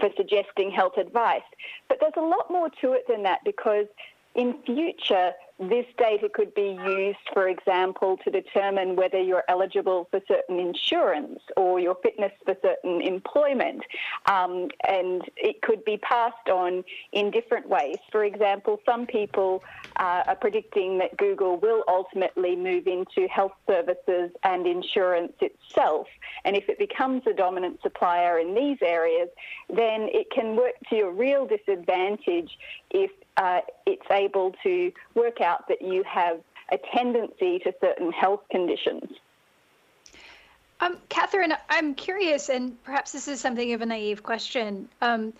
[0.00, 1.42] for suggesting health advice.
[1.88, 3.86] But there's a lot more to it than that because
[4.34, 10.20] in future, this data could be used, for example, to determine whether you're eligible for
[10.26, 13.82] certain insurance or your fitness for certain employment.
[14.24, 17.98] Um, and it could be passed on in different ways.
[18.10, 19.62] For example, some people
[19.96, 26.06] uh, are predicting that Google will ultimately move into health services and insurance itself.
[26.46, 29.28] And if it becomes a dominant supplier in these areas,
[29.68, 32.56] then it can work to your real disadvantage
[32.90, 36.40] if uh, it's able to work out that you have
[36.72, 39.10] a tendency to certain health conditions.
[40.80, 45.34] Um, Katharine, I'm curious, and perhaps this is something of a naive question, um,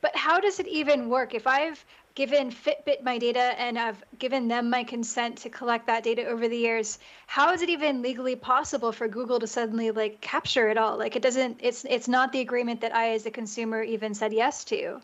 [0.00, 1.34] but how does it even work?
[1.34, 6.02] If I've given Fitbit my data and I've given them my consent to collect that
[6.02, 10.20] data over the years, how is it even legally possible for Google to suddenly like
[10.20, 10.98] capture it all?
[10.98, 14.32] Like it doesn't, it's it's not the agreement that I as a consumer even said
[14.32, 15.00] yes to.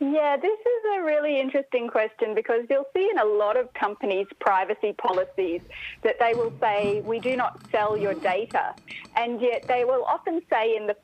[0.00, 4.28] Yeah, this is a really interesting question because you'll see in a lot of companies'
[4.40, 5.60] privacy policies
[6.04, 8.76] that they will say, we do not sell your data.
[9.16, 10.94] And yet they will often say in the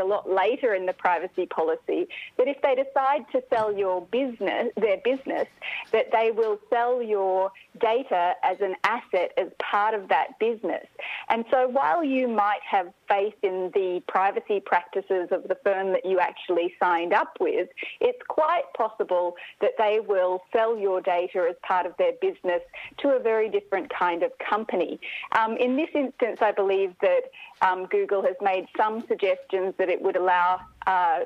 [0.00, 4.68] a lot later in the privacy policy that if they decide to sell your business,
[4.76, 5.46] their business,
[5.92, 10.86] that they will sell your data as an asset as part of that business.
[11.28, 16.04] And so while you might have faith in the privacy practices of the firm that
[16.04, 17.68] you actually signed up with,
[18.00, 22.62] it's quite possible that they will sell your data as part of their business
[22.98, 25.00] to a very different kind of company.
[25.32, 27.30] Um, in this instance, I believe that
[27.62, 31.20] um, Google has made some suggestions that it would allow uh,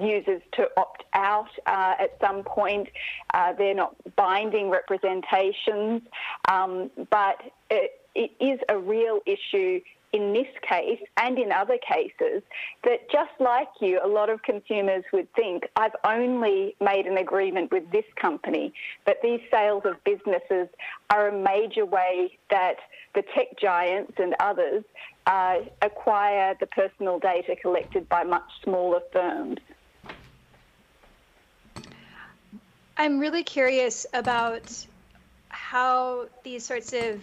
[0.00, 2.88] users to opt out uh, at some point.
[3.32, 6.02] Uh, they're not binding representations,
[6.50, 9.80] um, but it, it is a real issue
[10.12, 12.42] in this case and in other cases
[12.84, 17.70] that just like you, a lot of consumers would think, I've only made an agreement
[17.70, 18.72] with this company,
[19.04, 20.68] but these sales of businesses
[21.10, 22.76] are a major way that
[23.14, 24.84] the tech giants and others
[25.26, 29.58] uh, acquire the personal data collected by much smaller firms.
[32.96, 34.86] I'm really curious about
[35.48, 37.20] how these sorts of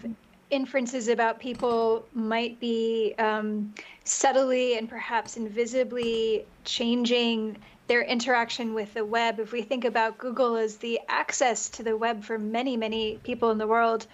[0.49, 7.57] inferences about people might be um, subtly and perhaps invisibly changing
[7.87, 9.39] their interaction with the web.
[9.39, 13.51] If we think about Google as the access to the web for many, many people
[13.51, 14.07] in the world,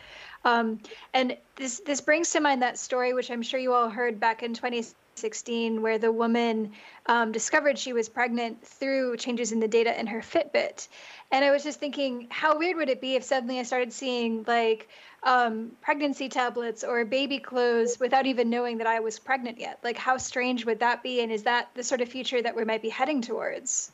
[0.45, 0.79] um,
[1.13, 4.43] and this this brings to mind that story, which I'm sure you all heard back
[4.43, 6.71] in 2016, where the woman
[7.05, 10.87] um, discovered she was pregnant through changes in the data in her Fitbit.
[11.31, 14.43] And I was just thinking, how weird would it be if suddenly I started seeing
[14.47, 14.89] like
[15.23, 19.79] um, pregnancy tablets or baby clothes without even knowing that I was pregnant yet?
[19.83, 21.21] Like, how strange would that be?
[21.21, 23.91] And is that the sort of future that we might be heading towards?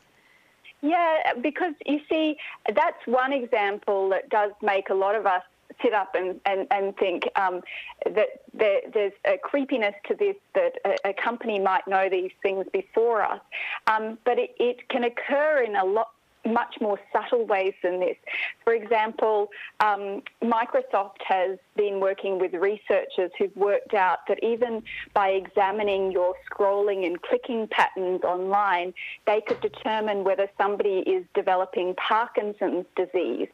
[0.82, 2.38] Yeah, because you see,
[2.74, 5.44] that's one example that does make a lot of us
[5.82, 7.62] sit up and, and, and think um,
[8.06, 12.66] that there, there's a creepiness to this, that a, a, company might know these things
[12.72, 13.42] before us.
[13.88, 16.10] Um, but it, it can occur in a lot
[16.46, 18.16] much more subtle ways than this.
[18.64, 24.84] For example, um, Microsoft has been working with researchers who've worked out that even
[25.14, 28.94] by examining your scrolling and clicking patterns online,
[29.26, 33.50] they could determine whether somebody is developing Parkinson's disease.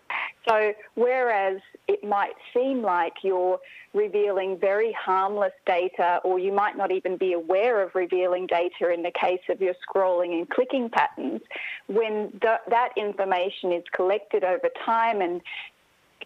[0.48, 3.60] So, whereas it might seem like you're
[3.94, 9.04] revealing very harmless data, or you might not even be aware of revealing data in
[9.04, 11.42] the case of your scrolling and clicking patterns,
[11.88, 15.42] when th- that information is collected over time and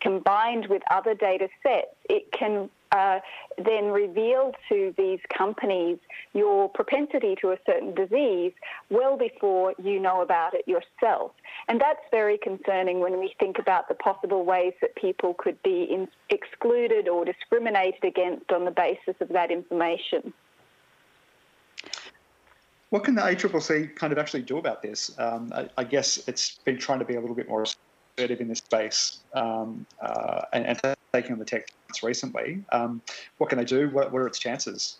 [0.02, 3.20] combined with other data sets, it can uh,
[3.64, 5.98] then reveal to these companies
[6.34, 8.52] your propensity to a certain disease
[8.90, 11.32] well before you know about it yourself.
[11.68, 15.84] And that's very concerning when we think about the possible ways that people could be
[15.84, 20.34] in, excluded or discriminated against on the basis of that information.
[22.90, 25.12] What can the ACCC kind of actually do about this?
[25.20, 27.64] Um, I, I, guess it's been trying to be a little bit more
[28.20, 31.68] assertive in this space um, uh, and, and, taking on the tech
[32.04, 32.64] recently.
[32.72, 33.02] Um,
[33.40, 33.90] what can they do?
[33.90, 34.98] What, what are its chances?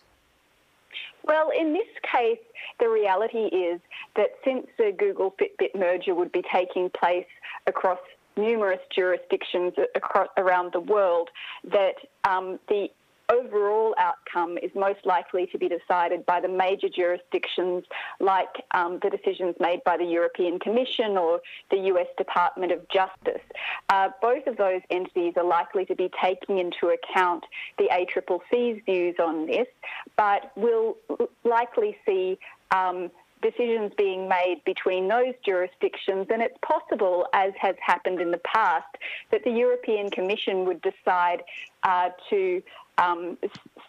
[1.24, 2.40] Well, in this case,
[2.80, 3.80] the reality is
[4.16, 7.26] that since the Google Fitbit merger would be taking place
[7.68, 8.00] across
[8.36, 11.28] numerous jurisdictions across around the world,
[11.62, 11.94] that
[12.24, 12.90] um, the
[13.30, 17.84] overall outcome is most likely to be decided by the major jurisdictions
[18.18, 23.42] like um, the decisions made by the European Commission or the US Department of Justice.
[23.88, 27.44] Uh, both of those entities are likely to be taking into account
[27.78, 29.66] the ACCC's views on this,
[30.16, 30.96] but we'll
[31.44, 32.38] likely see
[32.70, 33.10] um,
[33.42, 36.26] decisions being made between those jurisdictions.
[36.30, 38.96] And it's possible, as has happened in the past,
[39.30, 41.42] that the European Commission would decide
[41.82, 42.62] uh, to
[43.00, 43.38] um,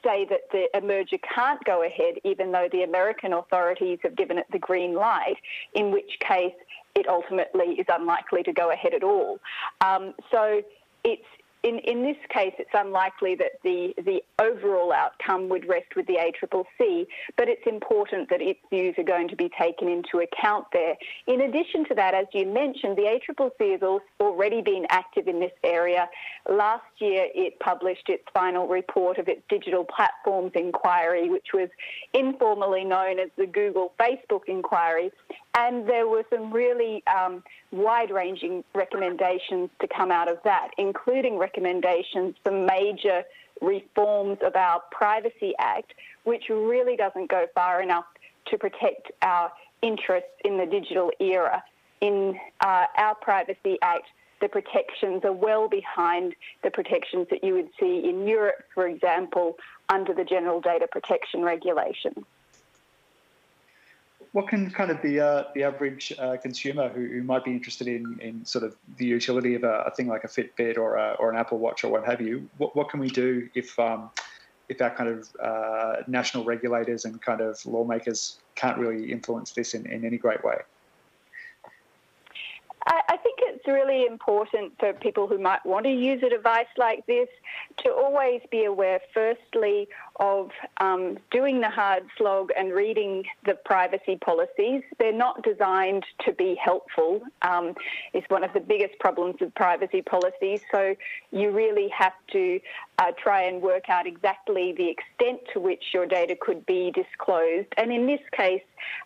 [0.03, 4.45] say that the merger can't go ahead, even though the American authorities have given it
[4.51, 5.37] the green light,
[5.73, 6.53] in which case
[6.95, 9.39] it ultimately is unlikely to go ahead at all.
[9.81, 10.61] Um, so
[11.03, 11.25] it's
[11.63, 16.15] in, in this case, it's unlikely that the, the overall outcome would rest with the
[16.15, 17.05] ACCC,
[17.37, 20.95] but it's important that its views are going to be taken into account there.
[21.27, 25.51] In addition to that, as you mentioned, the ACCC has already been active in this
[25.63, 26.09] area.
[26.49, 31.69] Last year, it published its final report of its digital platforms inquiry, which was
[32.13, 35.11] informally known as the Google Facebook inquiry,
[35.55, 41.37] and there were some really um, wide ranging recommendations to come out of that, including
[41.37, 43.23] recommendations for major
[43.61, 45.93] reforms of our Privacy Act,
[46.23, 48.05] which really doesn't go far enough
[48.47, 51.63] to protect our interests in the digital era.
[51.99, 54.05] In uh, our Privacy Act,
[54.39, 56.33] the protections are well behind
[56.63, 59.57] the protections that you would see in Europe, for example,
[59.89, 62.25] under the General Data Protection Regulation
[64.33, 67.87] what can kind of the uh, the average uh, consumer who, who might be interested
[67.87, 71.15] in, in sort of the utility of a, a thing like a Fitbit or a,
[71.19, 72.49] or an Apple Watch or what have you?
[72.57, 74.09] What, what can we do if um,
[74.69, 79.73] if our kind of uh, national regulators and kind of lawmakers can't really influence this
[79.73, 80.57] in, in any great way?
[82.87, 87.05] I think it's really important for people who might want to use a device like
[87.05, 87.27] this
[87.83, 94.17] to always be aware, firstly, of um, doing the hard slog and reading the privacy
[94.17, 94.81] policies.
[94.97, 97.75] They're not designed to be helpful, um,
[98.13, 100.61] is one of the biggest problems with privacy policies.
[100.71, 100.95] So
[101.31, 102.59] you really have to
[102.97, 107.67] uh, try and work out exactly the extent to which your data could be disclosed.
[107.77, 108.63] And in this case,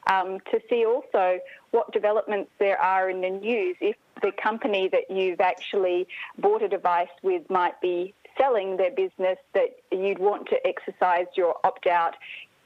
[0.08, 1.40] um, to see also
[1.76, 3.76] what developments there are in the news.
[3.82, 6.08] If the company that you've actually
[6.38, 11.56] bought a device with might be selling their business, that you'd want to exercise your
[11.66, 12.16] opt out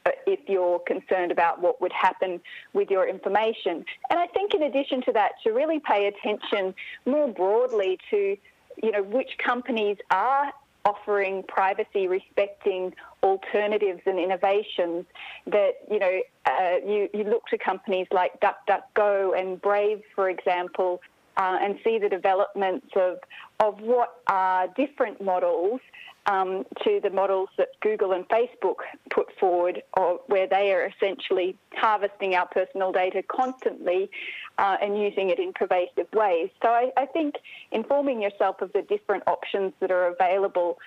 [0.06, 2.40] uh, if you're concerned about what would happen
[2.72, 3.84] with your information.
[4.10, 6.72] And I think, in addition to that, to really pay attention
[7.04, 8.36] more broadly to
[8.80, 10.52] you know which companies are
[10.84, 15.04] offering privacy respecting alternatives and innovations
[15.46, 21.00] that you know uh, you, you look to companies like DuckDuckGo and Brave for example
[21.36, 23.18] uh, and see the developments of
[23.60, 25.80] of what are different models
[26.26, 28.76] um, to the models that Google and Facebook
[29.10, 34.10] put forward, or where they are essentially harvesting our personal data constantly
[34.58, 36.50] uh, and using it in pervasive ways.
[36.62, 37.36] So I, I think
[37.72, 40.78] informing yourself of the different options that are available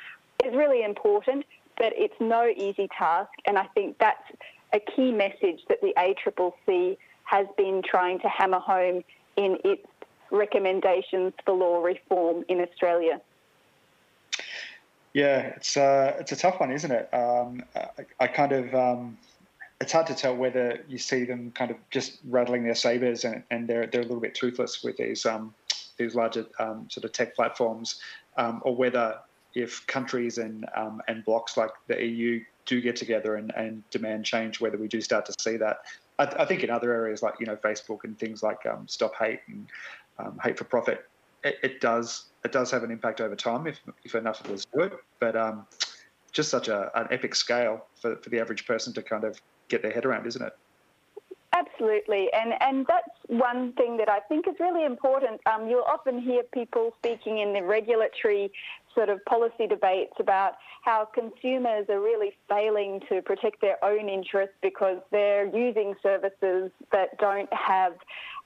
[0.46, 1.46] is really important,
[1.78, 4.24] but it's no easy task, and I think that's
[4.74, 9.04] a key message that the ACCC has been trying to hammer home
[9.38, 9.86] in its
[10.32, 13.22] recommendations for law reform in Australia.
[15.14, 17.14] Yeah, it's uh, it's a tough one, isn't it?
[17.14, 19.18] Um, I, I, kind of um,
[19.80, 23.44] it's hard to tell whether you see them kind of just rattling their sabers and,
[23.52, 25.54] and they're they're a little bit toothless with these um,
[25.98, 28.02] these larger um, sort of tech platforms,
[28.38, 29.20] um, or whether
[29.54, 34.26] if countries and um, and blocs like the EU do get together and, and demand
[34.26, 35.82] change, whether we do start to see that.
[36.18, 39.42] I, I think in other areas like you know Facebook and things like Stop Hate
[39.48, 39.68] and
[40.42, 41.06] Hate for Profit,
[41.44, 44.66] it, it does it does have an impact over time if, if enough of us
[44.66, 44.94] do it.
[45.20, 45.66] But um,
[46.32, 49.82] just such a, an epic scale for, for the average person to kind of get
[49.82, 50.54] their head around, isn't it?
[51.56, 55.40] Absolutely, and and that's one thing that I think is really important.
[55.46, 58.52] Um, you'll often hear people speaking in the regulatory
[58.96, 64.56] sort of policy debates about how consumers are really failing to protect their own interests
[64.62, 67.94] because they're using services that don't have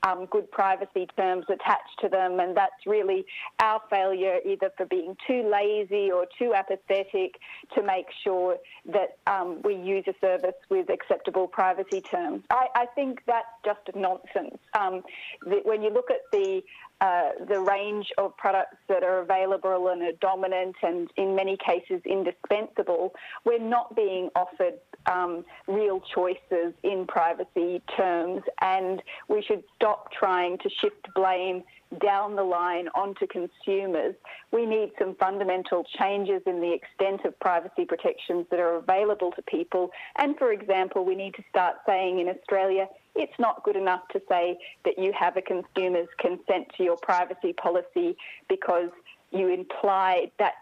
[0.04, 3.26] um, good privacy terms attached to them, and that's really
[3.60, 7.36] our failure either for being too lazy or too apathetic
[7.76, 12.44] to make sure that um, we use a service with acceptable privacy terms.
[12.50, 14.58] I, I think that's just nonsense.
[14.80, 15.04] Um,
[15.44, 16.62] the, when you look at the
[17.02, 22.02] uh, the range of products that are available and are dominant and in many cases
[22.06, 23.14] indispensable,
[23.46, 24.74] we're not being offered
[25.06, 31.64] um, real choices in privacy terms, and we should stop trying to shift blame
[32.02, 34.16] down the line onto consumers.
[34.52, 39.42] We need some fundamental changes in the extent of privacy protections that are available to
[39.44, 39.92] people.
[40.18, 42.88] And for example, we need to start saying in Australia,
[43.18, 47.54] it's not good enough to say that you have a consumer's consent to your privacy
[47.54, 48.16] policy
[48.48, 48.90] because
[49.32, 50.54] you implied that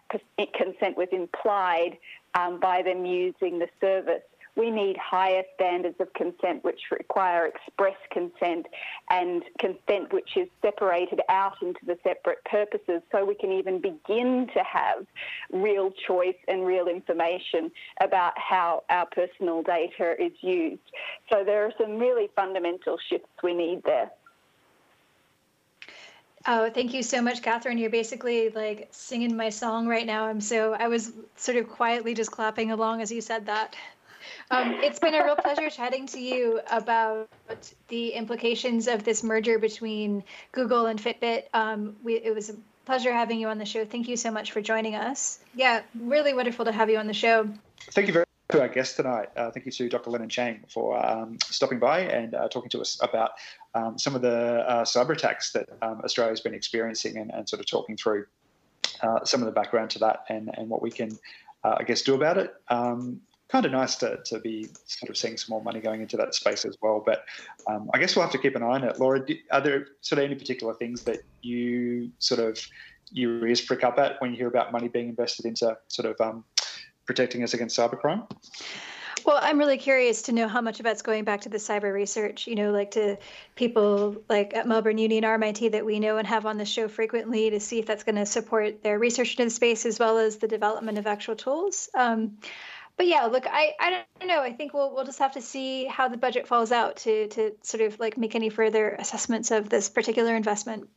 [0.57, 1.97] consent was implied
[2.33, 4.23] um, by them using the service
[4.55, 8.65] we need higher standards of consent which require express consent
[9.09, 14.47] and consent which is separated out into the separate purposes so we can even begin
[14.53, 15.05] to have
[15.51, 20.81] real choice and real information about how our personal data is used.
[21.31, 24.11] So there are some really fundamental shifts we need there.
[26.47, 27.79] Oh, thank you so much, Katharine.
[27.79, 30.25] You're basically like singing my song right now.
[30.25, 33.75] I'm so I was sort of quietly just clapping along as you said that.
[34.51, 37.29] Um, it's been a real pleasure chatting to you about
[37.87, 41.45] the implications of this merger between Google and Fitbit.
[41.53, 43.85] Um, we, it was a pleasure having you on the show.
[43.85, 45.39] Thank you so much for joining us.
[45.55, 47.49] Yeah, really wonderful to have you on the show.
[47.91, 49.29] Thank you very much to our guest tonight.
[49.35, 50.11] Uh, thank you to Dr.
[50.11, 53.31] Lennon Chang for um, stopping by and uh, talking to us about
[53.73, 57.59] um, some of the uh, cyber attacks that um, Australia's been experiencing and, and, sort
[57.59, 58.25] of talking through
[59.01, 61.17] uh, some of the background to that and, and what we can,
[61.63, 62.53] uh, I guess, do about it.
[63.47, 66.33] Kind of nice to, to be sort of seeing some more money going into that
[66.33, 67.03] space as well.
[67.05, 67.25] But
[67.67, 68.99] um, I guess we'll have to keep an eye on it.
[68.99, 72.59] Laura, are there sort of any particular things that you sort of
[73.11, 76.19] your ears prick up at when you hear about money being invested into sort of
[76.19, 76.43] um,
[77.05, 78.27] protecting us against cybercrime?
[79.25, 81.91] Well, I'm really curious to know how much of that's going back to the cyber
[81.91, 83.17] research, you know, like to
[83.55, 86.87] people like at Melbourne Uni and RMIT that we know and have on the show
[86.87, 90.19] frequently to see if that's going to support their research in the space as well
[90.19, 91.89] as the development of actual tools.
[91.95, 92.37] Um,
[92.97, 94.41] but yeah, look, I, I don't know.
[94.41, 97.51] I think we'll we'll just have to see how the budget falls out to to
[97.61, 100.87] sort of like make any further assessments of this particular investment.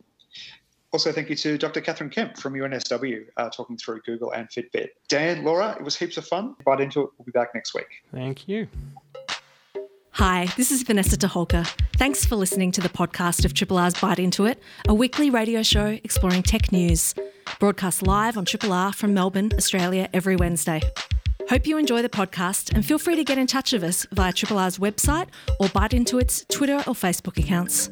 [0.91, 1.83] Also, thank you to Dr.
[1.83, 4.89] Katharine Kemp from UNSW uh, talking through Google and Fitbit.
[5.09, 6.55] Dan, Laura, it was heaps of fun.
[6.67, 7.11] Byte Into It.
[7.19, 7.89] We'll be back next week.
[8.11, 8.69] Thank you.
[10.13, 11.67] Hi, this is Vanessa Toholka.
[11.97, 15.63] Thanks for listening to the podcast of Triple R's Byte Into It, a weekly radio
[15.63, 17.15] show exploring tech news.
[17.61, 20.81] Broadcast live on Triple R from Melbourne, Australia, every Wednesday.
[21.49, 24.35] Hope you enjoy the podcast and feel free to get in touch with us via
[24.35, 25.29] Triple R's website
[25.59, 27.89] or Byte Into Its Twitter or Facebook accounts.